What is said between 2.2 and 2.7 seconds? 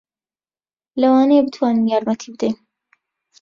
بدەین.